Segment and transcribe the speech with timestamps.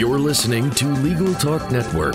[0.00, 2.14] You're listening to Legal Talk Network.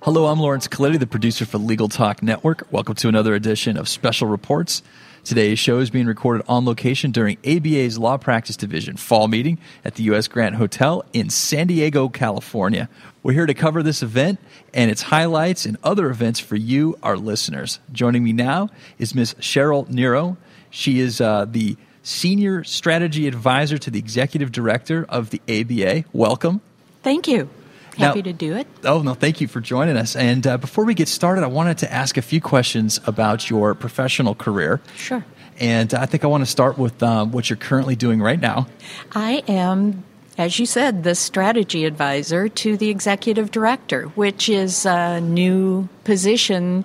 [0.00, 2.66] Hello, I'm Laurence Colletti, the producer for Legal Talk Network.
[2.70, 4.82] Welcome to another edition of Special Reports.
[5.22, 9.96] Today's show is being recorded on location during ABA's Law Practice Division fall meeting at
[9.96, 10.26] the U.S.
[10.26, 12.88] Grant Hotel in San Diego, California.
[13.22, 14.40] We're here to cover this event
[14.72, 17.80] and its highlights and other events for you, our listeners.
[17.92, 19.34] Joining me now is Ms.
[19.40, 20.38] Cheryl Niro.
[20.70, 21.76] She is uh, the
[22.08, 26.04] Senior Strategy Advisor to the Executive Director of the ABA.
[26.14, 26.62] Welcome.
[27.02, 27.50] Thank you.
[27.98, 28.66] Happy now, to do it.
[28.84, 30.16] Oh, no, thank you for joining us.
[30.16, 33.74] And uh, before we get started, I wanted to ask a few questions about your
[33.74, 34.80] professional career.
[34.96, 35.22] Sure.
[35.60, 38.68] And I think I want to start with um, what you're currently doing right now.
[39.12, 40.04] I am
[40.38, 46.84] as you said, the strategy advisor to the executive director, which is a new position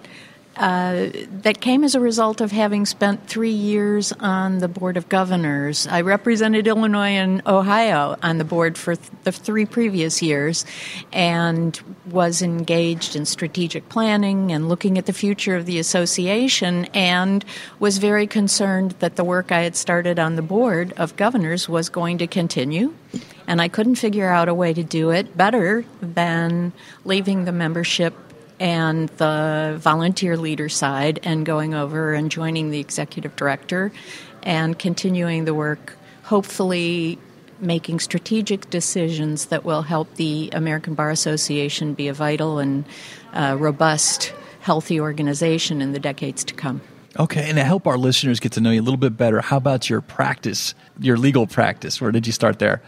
[0.56, 1.10] uh,
[1.42, 5.88] that came as a result of having spent three years on the Board of Governors.
[5.88, 10.64] I represented Illinois and Ohio on the board for th- the three previous years
[11.12, 11.80] and
[12.12, 17.44] was engaged in strategic planning and looking at the future of the association and
[17.80, 21.90] was very concerned that the work I had started on the Board of Governors was
[21.90, 22.94] going to continue.
[23.48, 26.74] And I couldn't figure out a way to do it better than
[27.06, 28.14] leaving the membership
[28.60, 33.92] and the volunteer leader side and going over and joining the executive director
[34.44, 37.18] and continuing the work, hopefully
[37.60, 42.86] making strategic decisions that will help the American Bar Association be a vital and
[43.34, 46.82] uh, robust, healthy organization in the decades to come.
[47.20, 49.58] Okay, and to help our listeners get to know you a little bit better, how
[49.58, 52.02] about your practice, your legal practice?
[52.02, 52.82] Where did you start there?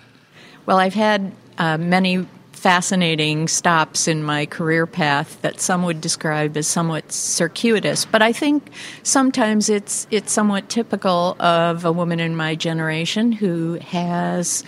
[0.66, 2.26] Well, I've had uh, many
[2.66, 8.32] fascinating stops in my career path that some would describe as somewhat circuitous, but I
[8.32, 8.72] think
[9.04, 14.64] sometimes it's it's somewhat typical of a woman in my generation who has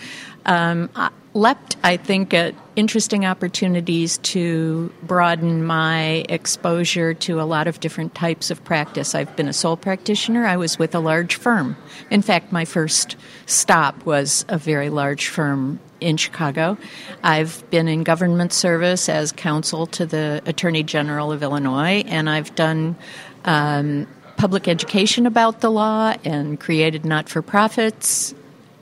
[0.46, 0.88] um,
[1.34, 8.14] leapt, I think, at interesting opportunities to broaden my exposure to a lot of different
[8.14, 9.16] types of practice.
[9.16, 10.46] I've been a sole practitioner.
[10.46, 11.76] I was with a large firm.
[12.12, 13.16] In fact, my first
[13.46, 16.78] stop was a very large firm in Chicago.
[17.22, 22.54] I've been in government service as counsel to the Attorney General of Illinois, and I've
[22.54, 22.96] done
[23.44, 24.06] um,
[24.36, 28.34] public education about the law and created not for profits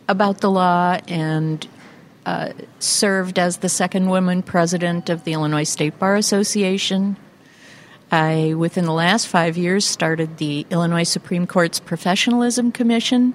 [0.08, 1.66] about the law and
[2.26, 7.16] uh, served as the second woman president of the Illinois State Bar Association.
[8.10, 13.34] I, within the last five years, started the Illinois Supreme Court's Professionalism Commission,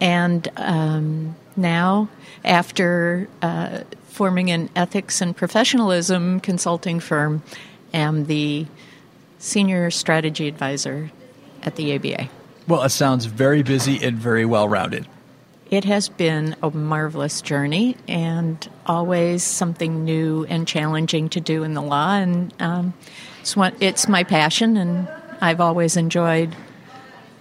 [0.00, 2.08] and um, now
[2.44, 7.42] after uh, forming an ethics and professionalism consulting firm,
[7.92, 8.66] am the
[9.38, 11.10] senior strategy advisor
[11.62, 12.28] at the ABA.
[12.66, 15.06] Well, it sounds very busy and very well rounded.
[15.70, 21.74] It has been a marvelous journey and always something new and challenging to do in
[21.74, 22.14] the law.
[22.14, 22.94] And um,
[23.40, 25.08] it's, what, it's my passion, and
[25.40, 26.56] I've always enjoyed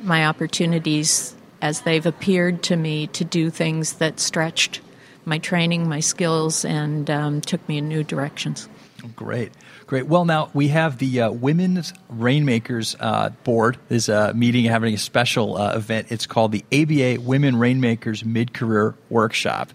[0.01, 4.81] my opportunities as they've appeared to me to do things that stretched
[5.25, 8.69] my training, my skills, and um, took me in new directions.
[9.15, 9.51] Great,
[9.85, 10.07] great.
[10.07, 14.97] Well, now we have the uh, Women's Rainmakers uh, Board is a meeting having a
[14.97, 16.07] special uh, event.
[16.11, 19.69] It's called the ABA Women Rainmakers Mid Career Workshop,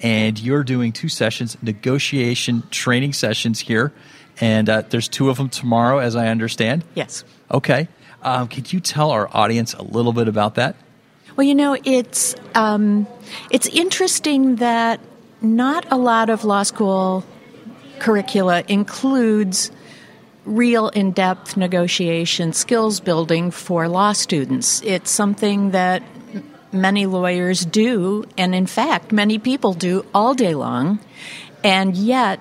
[0.00, 3.92] and you're doing two sessions, negotiation training sessions here,
[4.40, 6.84] and uh, there's two of them tomorrow, as I understand.
[6.94, 7.24] Yes.
[7.50, 7.88] Okay.
[8.22, 10.76] Um, could you tell our audience a little bit about that?
[11.36, 13.08] Well, you know, it's um,
[13.50, 15.00] it's interesting that
[15.42, 17.24] not a lot of law school
[17.98, 19.72] curricula includes
[20.44, 24.80] real in-depth negotiation skills building for law students.
[24.82, 26.04] It's something that
[26.70, 31.00] many lawyers do, and in fact, many people do all day long.
[31.64, 32.38] And yet,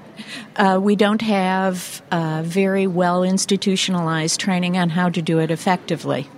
[0.55, 6.29] uh, we don't have uh, very well institutionalized training on how to do it effectively.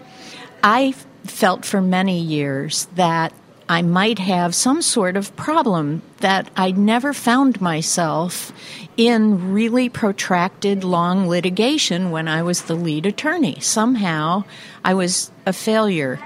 [0.63, 0.93] I
[1.29, 3.33] felt for many years that
[3.67, 8.51] I might have some sort of problem that I never found myself
[8.95, 13.59] in really protracted long litigation when I was the lead attorney.
[13.59, 14.43] Somehow
[14.83, 16.19] I was a failure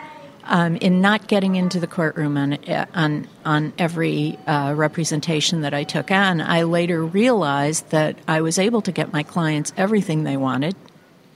[0.43, 2.57] um, in not getting into the courtroom on
[2.93, 6.41] on on every uh, representation that I took on.
[6.41, 10.75] I later realized that I was able to get my clients everything they wanted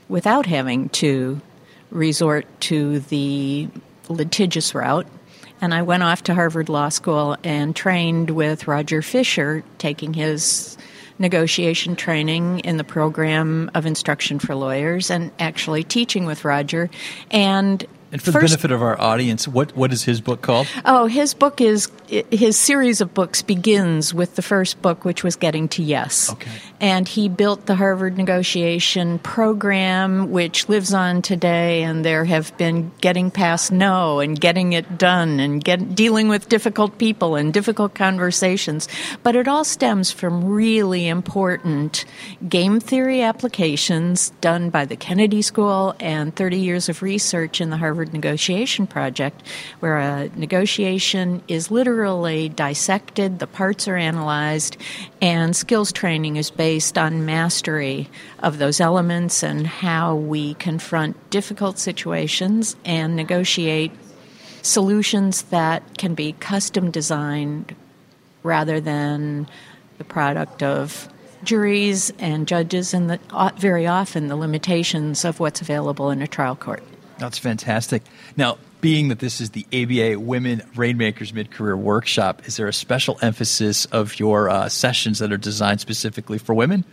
[0.10, 1.42] without having to
[1.94, 3.70] resort to the
[4.10, 5.08] litigious route.
[5.62, 10.78] And I went off to Harvard Law School and trained with Roger Fisher, taking his
[11.20, 16.90] negotiation training in the program of instruction for lawyers and actually teaching with Roger
[17.32, 20.68] and And for the benefit of our audience, what, what is his book called?
[20.86, 25.36] Oh, his book is his series of books begins with the first book, which was
[25.36, 26.32] Getting to Yes.
[26.32, 26.52] Okay.
[26.84, 31.82] And he built the Harvard negotiation program, which lives on today.
[31.82, 36.50] And there have been getting past no and getting it done and get, dealing with
[36.50, 38.90] difficult people and difficult conversations.
[39.24, 42.04] But it all stems from really important
[42.50, 47.78] game theory applications done by the Kennedy School and 30 years of research in the
[47.78, 49.42] Harvard Negotiation Project,
[49.80, 54.76] where a negotiation is literally dissected, the parts are analyzed,
[55.22, 58.10] and skills training is based on mastery
[58.40, 63.92] of those elements and how we confront difficult situations and negotiate
[64.62, 67.76] solutions that can be custom designed
[68.42, 69.48] rather than
[69.98, 71.10] the product of
[71.44, 73.20] juries and judges and the,
[73.58, 76.84] very often the limitations of what's available in a trial court.
[77.18, 78.04] That's fantastic.
[78.36, 82.74] Now, being that this is the ABA Women Rainmakers Mid Career Workshop, is there a
[82.74, 86.84] special emphasis of your uh, sessions that are designed specifically for women?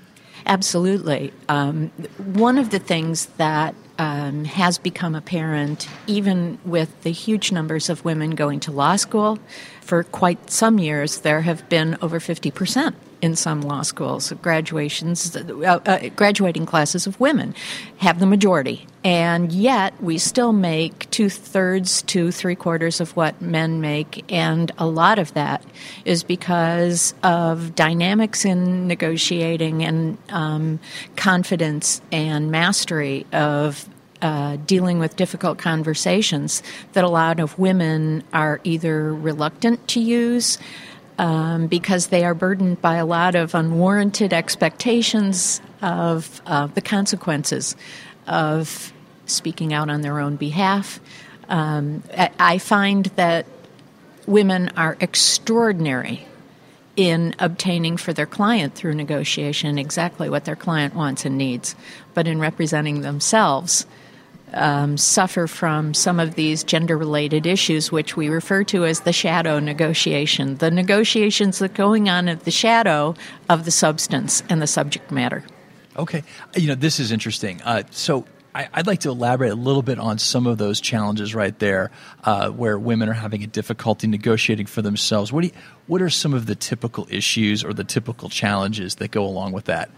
[0.47, 1.33] Absolutely.
[1.49, 1.89] Um,
[2.35, 8.05] one of the things that um, has become apparent, even with the huge numbers of
[8.05, 9.39] women going to law school,
[9.83, 14.33] for quite some years, there have been over 50% in some law schools.
[14.33, 17.55] Of graduations, uh, uh, graduating classes of women
[17.99, 18.87] have the majority.
[19.03, 24.31] And yet, we still make two thirds to three quarters of what men make.
[24.31, 25.65] And a lot of that
[26.05, 30.81] is because of dynamics in negotiating and um,
[31.17, 33.89] confidence and mastery of
[34.23, 36.63] uh, dealing with difficult conversations
[36.93, 40.59] that a lot of women are either reluctant to use
[41.21, 47.77] um, because they are burdened by a lot of unwarranted expectations of uh, the consequences
[48.27, 48.91] of
[49.27, 50.99] speaking out on their own behalf.
[51.51, 53.45] Um, I, I find that
[54.27, 56.27] women are extraordinary
[56.97, 61.77] in obtaining for their client through negotiation exactly what their client wants and needs,
[62.15, 63.85] but in representing themselves,
[64.53, 69.13] um, suffer from some of these gender related issues, which we refer to as the
[69.13, 73.15] shadow negotiation the negotiations that are going on at the shadow
[73.49, 75.45] of the substance and the subject matter.
[75.97, 76.23] Okay.
[76.57, 77.61] You know, this is interesting.
[77.63, 81.35] Uh, so, I, would like to elaborate a little bit on some of those challenges
[81.35, 81.91] right there,
[82.25, 85.33] uh, where women are having a difficulty negotiating for themselves.
[85.33, 85.53] What do you,
[85.87, 89.67] what are some of the typical issues or the typical challenges that go along with
[89.67, 89.89] that?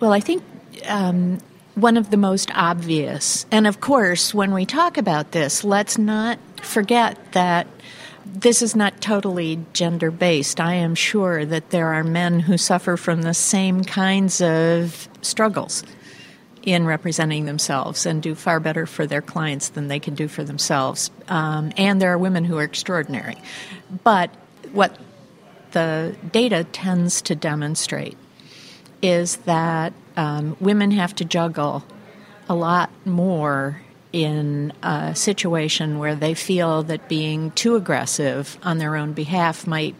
[0.00, 0.42] Well, I think
[0.86, 1.38] um,
[1.74, 6.38] one of the most obvious, and of course, when we talk about this, let's not
[6.60, 7.66] forget that
[8.24, 10.60] this is not totally gender based.
[10.60, 15.82] I am sure that there are men who suffer from the same kinds of struggles
[16.62, 20.44] in representing themselves and do far better for their clients than they can do for
[20.44, 21.10] themselves.
[21.28, 23.36] Um, and there are women who are extraordinary.
[24.04, 24.30] But
[24.72, 24.96] what
[25.72, 28.16] the data tends to demonstrate
[29.00, 31.84] is that um, women have to juggle
[32.48, 33.80] a lot more
[34.12, 39.94] in a situation where they feel that being too aggressive on their own behalf might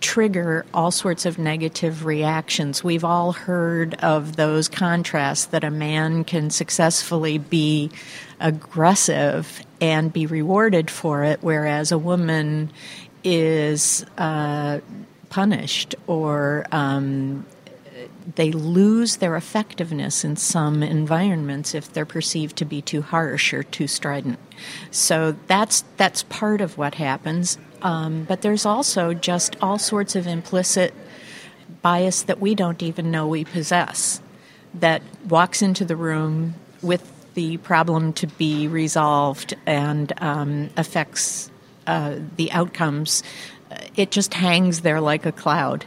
[0.00, 2.84] trigger all sorts of negative reactions.
[2.84, 7.90] We've all heard of those contrasts that a man can successfully be
[8.38, 12.70] aggressive and be rewarded for it, whereas a woman
[13.24, 14.80] is uh,
[15.30, 17.44] punished or um,
[18.34, 23.62] they lose their effectiveness in some environments if they're perceived to be too harsh or
[23.62, 24.38] too strident.
[24.90, 27.58] So that's that's part of what happens.
[27.80, 30.92] Um, but there's also just all sorts of implicit
[31.80, 34.20] bias that we don't even know we possess
[34.74, 41.50] that walks into the room with the problem to be resolved and um, affects
[41.86, 43.22] uh, the outcomes.
[43.96, 45.84] It just hangs there like a cloud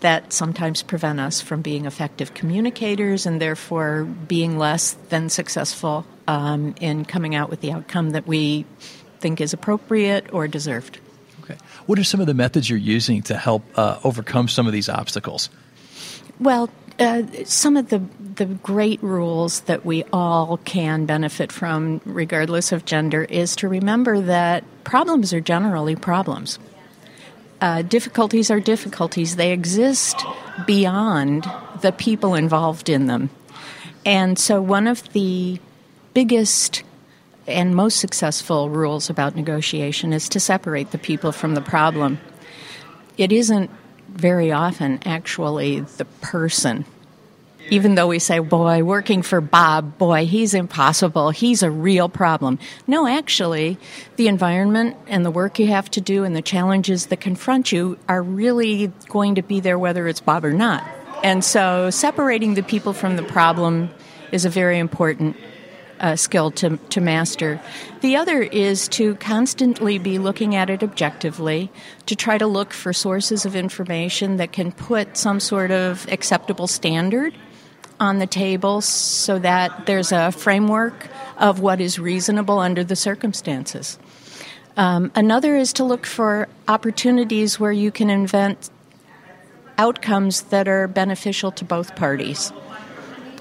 [0.00, 6.74] that sometimes prevent us from being effective communicators and therefore being less than successful um,
[6.80, 8.64] in coming out with the outcome that we
[9.18, 11.00] think is appropriate or deserved.
[11.42, 11.58] Okay.
[11.86, 14.88] What are some of the methods you're using to help uh, overcome some of these
[14.88, 15.50] obstacles?
[16.38, 18.02] Well, uh, some of the
[18.36, 24.20] the great rules that we all can benefit from, regardless of gender, is to remember
[24.20, 26.58] that problems are generally problems.
[27.60, 29.36] Uh, difficulties are difficulties.
[29.36, 30.24] They exist
[30.66, 31.50] beyond
[31.82, 33.30] the people involved in them.
[34.04, 35.60] And so, one of the
[36.14, 36.82] biggest
[37.46, 42.18] and most successful rules about negotiation is to separate the people from the problem.
[43.18, 43.70] It isn't
[44.08, 46.84] very often actually the person
[47.68, 52.58] even though we say, boy, working for Bob, boy, he's impossible, he's a real problem.
[52.86, 53.78] No, actually,
[54.16, 57.98] the environment and the work you have to do and the challenges that confront you
[58.08, 60.84] are really going to be there whether it's Bob or not.
[61.22, 63.90] And so separating the people from the problem
[64.32, 65.36] is a very important
[66.00, 67.60] uh, skill to, to master.
[68.00, 71.70] The other is to constantly be looking at it objectively,
[72.06, 76.66] to try to look for sources of information that can put some sort of acceptable
[76.66, 77.34] standard
[78.00, 83.98] on the table so that there's a framework of what is reasonable under the circumstances.
[84.76, 88.70] Um, another is to look for opportunities where you can invent
[89.76, 92.52] outcomes that are beneficial to both parties.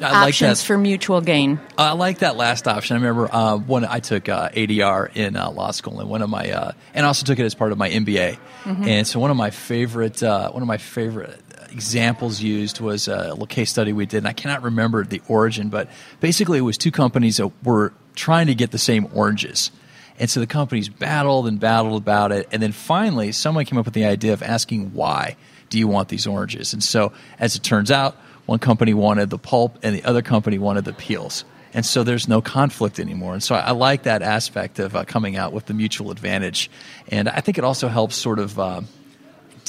[0.01, 0.65] I like options that.
[0.65, 1.59] for mutual gain.
[1.77, 2.95] I like that last option.
[2.95, 6.29] I remember uh, when I took uh, ADR in uh, law school, and one of
[6.29, 8.37] my uh, and also took it as part of my MBA.
[8.63, 8.83] Mm-hmm.
[8.87, 13.29] And so one of my favorite uh, one of my favorite examples used was a
[13.29, 16.77] little case study we did, and I cannot remember the origin, but basically it was
[16.77, 19.71] two companies that were trying to get the same oranges.
[20.19, 23.85] And so the companies battled and battled about it, and then finally someone came up
[23.85, 25.37] with the idea of asking why
[25.69, 26.73] do you want these oranges?
[26.73, 28.17] And so as it turns out
[28.49, 31.45] one company wanted the pulp, and the other company wanted the peels.
[31.71, 33.33] And so there's no conflict anymore.
[33.33, 36.71] And so I, like that aspect of uh, coming out with the mutual advantage.
[37.09, 38.81] And I think it also helps sort of uh,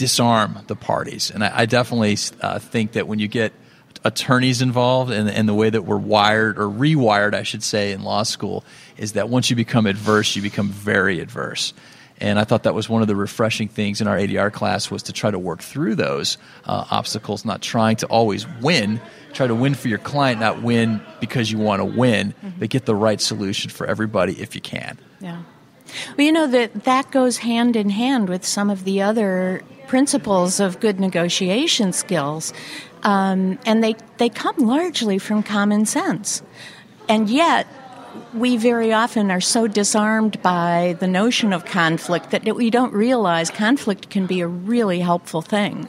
[0.01, 1.31] disarm the parties.
[1.31, 3.53] And I, I definitely uh, think that when you get
[4.03, 8.03] attorneys involved and, and the way that we're wired or rewired, I should say, in
[8.03, 8.65] law school,
[8.97, 11.75] is that once you become adverse, you become very adverse.
[12.19, 15.03] And I thought that was one of the refreshing things in our ADR class was
[15.05, 19.03] to try to work through those uh, obstacles, not trying to always win.
[19.35, 22.59] Try to win for your client, not win because you want to win, mm-hmm.
[22.59, 24.99] but get the right solution for everybody if you can.
[25.21, 25.43] Yeah.
[26.17, 30.61] Well, you know that that goes hand in hand with some of the other principles
[30.61, 32.53] of good negotiation skills,
[33.03, 36.43] um, and they they come largely from common sense,
[37.09, 37.67] and yet
[38.33, 43.51] we very often are so disarmed by the notion of conflict that we don't realize
[43.51, 45.89] conflict can be a really helpful thing.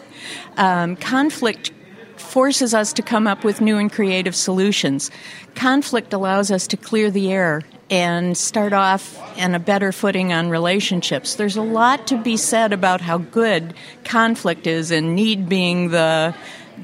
[0.58, 1.72] Um, conflict
[2.17, 5.12] forces us to come up with new and creative solutions.
[5.53, 10.50] Conflict allows us to clear the air and start off on a better footing on
[10.50, 11.36] relationships.
[11.36, 13.74] There's a lot to be said about how good
[14.05, 16.33] conflict is, and need being the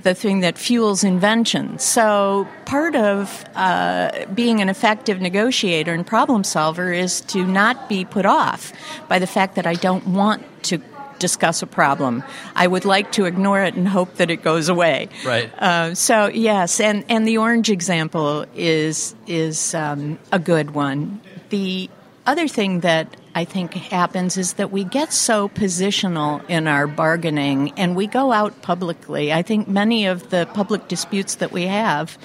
[0.03, 1.79] the thing that fuels invention.
[1.79, 8.05] So, part of uh, being an effective negotiator and problem solver is to not be
[8.05, 8.73] put off
[9.07, 10.79] by the fact that I don't want to
[11.19, 12.23] discuss a problem.
[12.55, 15.09] I would like to ignore it and hope that it goes away.
[15.25, 15.51] Right.
[15.57, 21.21] Uh, so yes, and, and the orange example is is um, a good one.
[21.49, 21.89] The
[22.25, 27.71] other thing that I think happens is that we get so positional in our bargaining
[27.77, 29.31] and we go out publicly.
[29.31, 32.17] I think many of the public disputes that we have.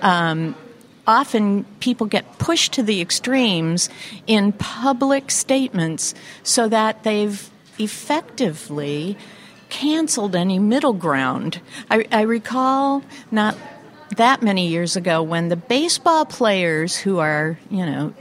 [0.00, 0.54] Um,
[1.06, 3.90] often people get pushed to the extremes
[4.26, 7.50] in public statements so that they've
[7.80, 9.16] effectively
[9.68, 11.60] canceled any middle ground.
[11.88, 13.56] I, I, recall not
[14.16, 18.12] that many years ago when the baseball players who are, you know,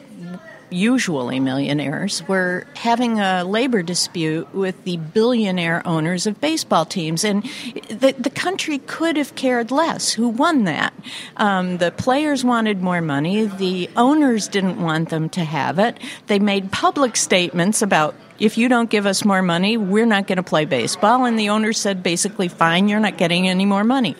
[0.70, 7.24] usually millionaires, were having a labor dispute with the billionaire owners of baseball teams.
[7.24, 7.44] And
[7.90, 10.94] the, the country could have cared less who won that.
[11.38, 15.98] Um, the players wanted more money, the owners didn't want them to have it.
[16.28, 20.38] They made public statements about if you don't give us more money, we're not going
[20.38, 21.26] to play baseball.
[21.26, 24.16] And the owner said basically, fine, you're not getting any more money.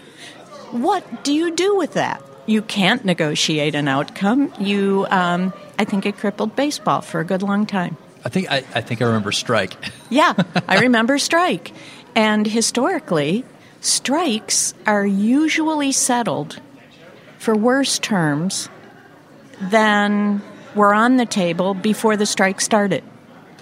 [0.72, 2.22] What do you do with that?
[2.46, 4.52] You can't negotiate an outcome.
[4.60, 7.96] You um, I think it crippled baseball for a good long time.
[8.26, 9.74] I think I, I think I remember strike.
[10.10, 10.34] yeah,
[10.68, 11.72] I remember strike.
[12.16, 13.46] And historically,
[13.80, 16.60] strikes are usually settled
[17.38, 18.68] for worse terms
[19.62, 20.42] than
[20.76, 23.04] were on the table before the strike started.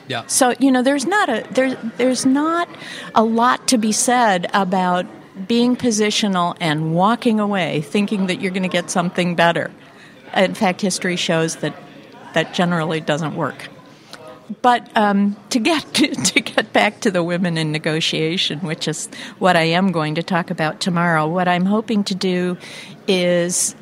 [0.07, 0.25] Yeah.
[0.25, 2.67] So, you know, there's not a there's there's not
[3.13, 5.05] a lot to be said about
[5.47, 9.69] being positional and walking away thinking that you're going to get something better.
[10.35, 11.75] In fact, history shows that
[12.33, 13.69] that generally doesn't work.
[14.61, 19.07] But um, to get to, to, get back to the women in negotiation, which is
[19.39, 22.57] what I am going to talk about tomorrow, what I'm hoping to do
[23.07, 23.75] is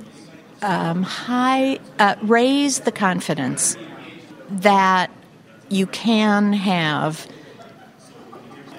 [0.62, 3.78] um, high uh, raise the confidence
[4.50, 5.12] that
[5.70, 7.28] you can have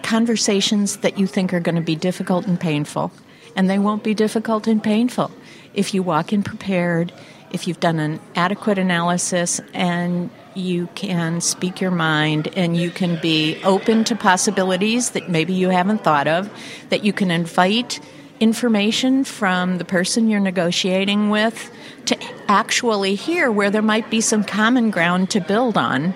[0.06, 3.10] conversations that you think are going to be difficult and painful,
[3.56, 5.30] and they won't be difficult and painful
[5.74, 7.12] if you walk in prepared
[7.50, 13.20] if you've done an adequate analysis and you can speak your mind and you can
[13.20, 16.50] be open to possibilities that maybe you haven't thought of,
[16.88, 18.00] that you can invite
[18.40, 21.70] information from the person you're negotiating with
[22.06, 26.14] to actually hear where there might be some common ground to build on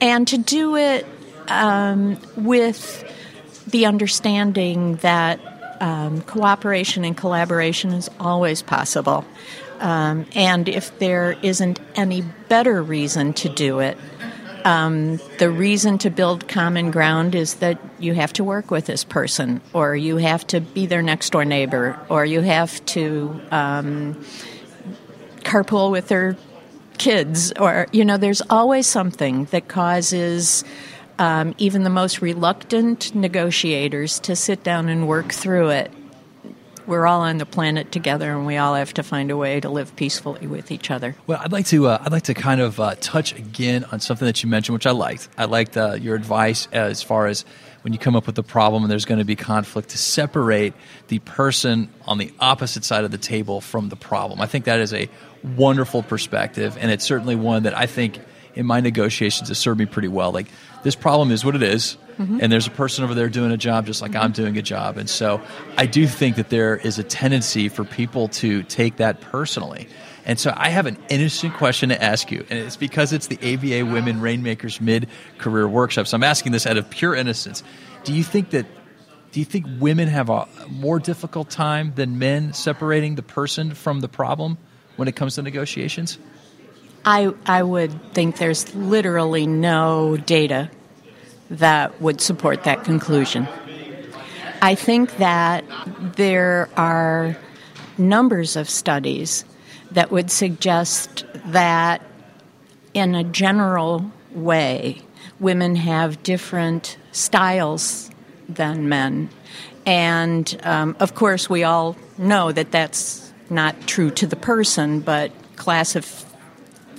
[0.00, 1.06] and to do it
[1.48, 3.04] um, with
[3.66, 5.40] the understanding that
[5.80, 9.24] um, cooperation and collaboration is always possible.
[9.80, 13.98] Um, and if there isn't any better reason to do it,
[14.64, 19.02] um, the reason to build common ground is that you have to work with this
[19.02, 24.24] person, or you have to be their next door neighbor, or you have to um,
[25.40, 26.36] carpool with their
[26.98, 30.62] kids, or, you know, there's always something that causes
[31.22, 35.92] um, even the most reluctant negotiators to sit down and work through it.
[36.84, 39.68] We're all on the planet together, and we all have to find a way to
[39.68, 41.14] live peacefully with each other.
[41.28, 44.26] Well, I'd like to uh, I'd like to kind of uh, touch again on something
[44.26, 45.28] that you mentioned, which I liked.
[45.38, 47.44] I liked uh, your advice as far as
[47.82, 50.74] when you come up with a problem and there's going to be conflict to separate
[51.06, 54.40] the person on the opposite side of the table from the problem.
[54.40, 55.08] I think that is a
[55.56, 58.18] wonderful perspective, and it's certainly one that I think
[58.54, 60.32] in my negotiations has served me pretty well.
[60.32, 60.48] Like
[60.82, 62.38] this problem is what it is, mm-hmm.
[62.40, 64.22] and there's a person over there doing a job just like mm-hmm.
[64.22, 64.96] I'm doing a job.
[64.96, 65.40] And so
[65.76, 69.88] I do think that there is a tendency for people to take that personally.
[70.24, 73.38] And so I have an innocent question to ask you, and it's because it's the
[73.38, 76.06] ABA Women Rainmakers Mid Career Workshop.
[76.06, 77.62] So I'm asking this out of pure innocence.
[78.04, 78.66] Do you think that
[79.32, 84.00] do you think women have a more difficult time than men separating the person from
[84.00, 84.58] the problem
[84.96, 86.18] when it comes to negotiations?
[87.04, 90.70] I, I would think there's literally no data
[91.50, 93.48] that would support that conclusion.
[94.62, 95.64] I think that
[96.16, 97.36] there are
[97.98, 99.44] numbers of studies
[99.90, 102.00] that would suggest that,
[102.94, 105.02] in a general way,
[105.40, 108.10] women have different styles
[108.48, 109.28] than men.
[109.84, 115.32] And um, of course, we all know that that's not true to the person, but
[115.56, 116.24] classif-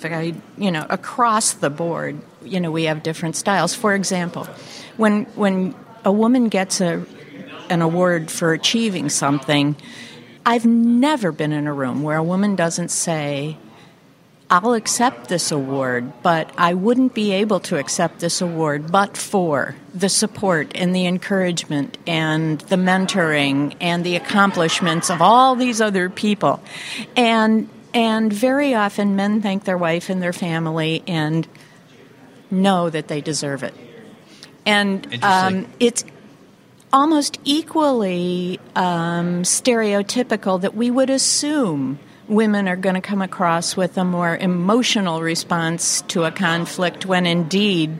[0.04, 3.74] you know, across the board, you know, we have different styles.
[3.74, 4.48] For example,
[4.98, 7.06] when when a woman gets a
[7.70, 9.76] an award for achieving something,
[10.46, 13.58] I've never been in a room where a woman doesn't say,
[14.50, 19.76] I'll accept this award, but I wouldn't be able to accept this award but for
[19.96, 26.10] the support and the encouragement and the mentoring and the accomplishments of all these other
[26.10, 26.62] people.
[27.16, 31.48] And and very often, men thank their wife and their family and
[32.50, 33.74] know that they deserve it.
[34.66, 36.06] And um, it's
[36.92, 43.98] almost equally um, stereotypical that we would assume women are going to come across with
[43.98, 48.00] a more emotional response to a conflict when indeed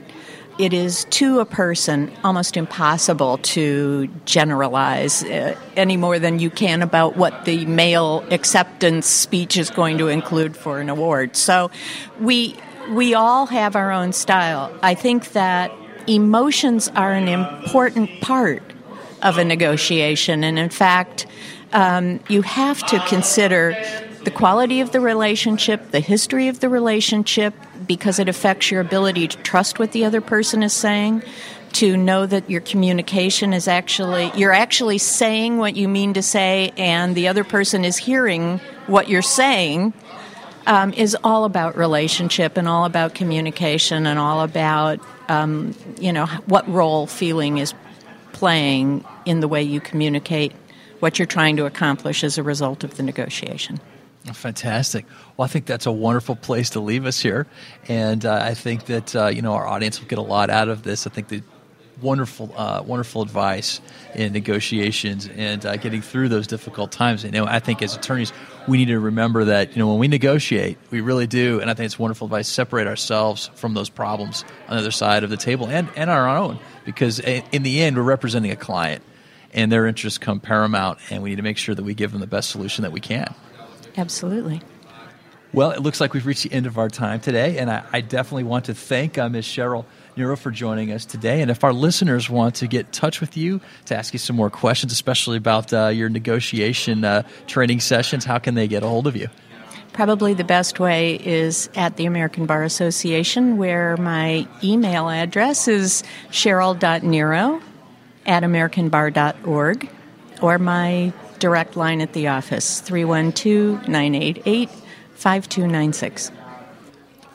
[0.58, 6.82] it is to a person almost impossible to generalize uh, any more than you can
[6.82, 11.36] about what the male acceptance speech is going to include for an award.
[11.36, 11.70] So
[12.20, 12.56] we
[12.90, 14.72] we all have our own style.
[14.82, 15.72] I think that
[16.06, 18.62] emotions are an important part
[19.22, 21.26] of a negotiation, and in fact,
[21.72, 23.74] um, you have to consider
[24.24, 27.54] the quality of the relationship, the history of the relationship,
[27.86, 31.22] because it affects your ability to trust what the other person is saying,
[31.72, 36.72] to know that your communication is actually, you're actually saying what you mean to say,
[36.76, 39.92] and the other person is hearing what you're saying.
[40.66, 46.24] Um, is all about relationship and all about communication and all about um, you know
[46.46, 47.74] what role feeling is
[48.32, 50.52] playing in the way you communicate
[51.00, 53.78] what you're trying to accomplish as a result of the negotiation.
[54.32, 55.04] Fantastic.
[55.36, 57.46] Well, I think that's a wonderful place to leave us here,
[57.88, 60.68] and uh, I think that uh, you know our audience will get a lot out
[60.70, 61.06] of this.
[61.06, 61.42] I think the
[62.00, 63.80] wonderful, uh, wonderful advice
[64.14, 67.22] in negotiations and uh, getting through those difficult times.
[67.22, 68.32] You know, I think as attorneys,
[68.66, 71.74] we need to remember that you know when we negotiate, we really do, and I
[71.74, 72.48] think it's wonderful advice.
[72.48, 76.26] Separate ourselves from those problems on the other side of the table and and our
[76.26, 79.02] own, because in the end, we're representing a client,
[79.52, 82.22] and their interests come paramount, and we need to make sure that we give them
[82.22, 83.34] the best solution that we can.
[83.96, 84.60] Absolutely.
[85.54, 88.00] Well, it looks like we've reached the end of our time today, and I, I
[88.00, 89.46] definitely want to thank uh, Ms.
[89.46, 89.84] Cheryl
[90.16, 91.42] Niro for joining us today.
[91.42, 94.34] And if our listeners want to get in touch with you to ask you some
[94.34, 98.88] more questions, especially about uh, your negotiation uh, training sessions, how can they get a
[98.88, 99.28] hold of you?
[99.92, 106.02] Probably the best way is at the American Bar Association, where my email address is
[106.32, 107.62] cheryl.niro
[108.26, 109.88] at americanbar.org,
[110.42, 114.68] or my direct line at the office 312 988
[115.14, 116.30] 5296.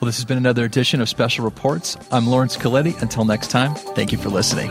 [0.00, 1.96] Well, this has been another edition of Special Reports.
[2.10, 3.00] I'm Laurence Colletti.
[3.02, 4.70] Until next time, thank you for listening.